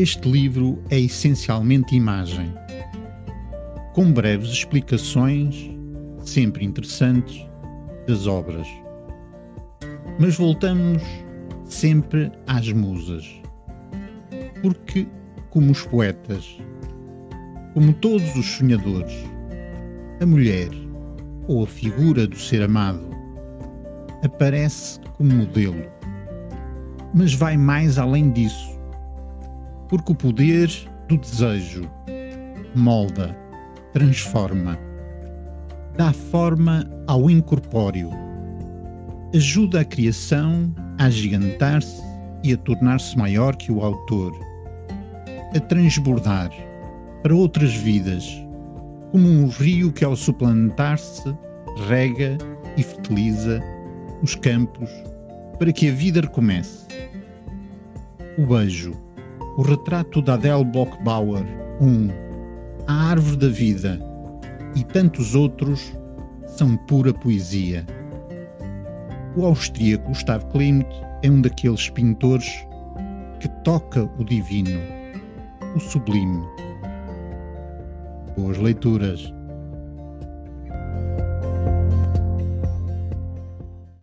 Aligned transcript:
Este 0.00 0.30
livro 0.30 0.82
é 0.88 0.98
essencialmente 0.98 1.94
imagem, 1.94 2.54
com 3.92 4.10
breves 4.10 4.48
explicações, 4.48 5.70
sempre 6.24 6.64
interessantes, 6.64 7.46
das 8.08 8.26
obras. 8.26 8.66
Mas 10.18 10.36
voltamos 10.36 11.02
sempre 11.66 12.32
às 12.46 12.72
musas. 12.72 13.30
Porque, 14.62 15.06
como 15.50 15.70
os 15.70 15.82
poetas, 15.82 16.56
como 17.74 17.92
todos 17.92 18.34
os 18.36 18.46
sonhadores, 18.52 19.12
a 20.18 20.24
mulher, 20.24 20.70
ou 21.46 21.64
a 21.64 21.66
figura 21.66 22.26
do 22.26 22.36
ser 22.36 22.62
amado, 22.62 23.06
aparece 24.24 24.98
como 25.18 25.30
modelo. 25.30 25.84
Mas 27.14 27.34
vai 27.34 27.58
mais 27.58 27.98
além 27.98 28.30
disso, 28.30 28.69
porque 29.90 30.12
o 30.12 30.14
poder 30.14 30.70
do 31.08 31.18
desejo 31.18 31.90
molda, 32.76 33.36
transforma, 33.92 34.78
dá 35.96 36.12
forma 36.12 36.88
ao 37.08 37.28
incorpóreo, 37.28 38.08
ajuda 39.34 39.80
a 39.80 39.84
criação 39.84 40.72
a 40.96 41.06
agigantar-se 41.06 42.00
e 42.44 42.52
a 42.52 42.56
tornar-se 42.58 43.18
maior 43.18 43.56
que 43.56 43.72
o 43.72 43.82
autor, 43.82 44.32
a 45.56 45.58
transbordar 45.58 46.50
para 47.24 47.34
outras 47.34 47.74
vidas, 47.74 48.24
como 49.10 49.28
um 49.28 49.48
rio 49.48 49.92
que 49.92 50.04
ao 50.04 50.14
suplantar-se 50.14 51.36
rega 51.88 52.38
e 52.76 52.82
fertiliza 52.84 53.60
os 54.22 54.36
campos 54.36 54.88
para 55.58 55.72
que 55.72 55.88
a 55.88 55.92
vida 55.92 56.20
recomece. 56.20 56.86
O 58.38 58.46
beijo, 58.46 58.92
o 59.56 59.62
retrato 59.62 60.22
da 60.22 60.34
Adele 60.34 60.64
Bockbauer, 60.64 61.44
um, 61.80 62.08
a 62.86 63.10
árvore 63.10 63.36
da 63.36 63.48
vida 63.48 64.00
e 64.76 64.84
tantos 64.84 65.34
outros 65.34 65.92
são 66.46 66.76
pura 66.76 67.12
poesia. 67.12 67.84
O 69.36 69.44
austríaco 69.44 70.08
Gustav 70.08 70.44
Klimt 70.46 70.86
é 71.22 71.30
um 71.30 71.40
daqueles 71.40 71.88
pintores 71.90 72.66
que 73.38 73.48
toca 73.64 74.10
o 74.18 74.24
divino, 74.24 74.80
o 75.74 75.80
sublime. 75.80 76.44
Boas 78.36 78.58
leituras. 78.58 79.32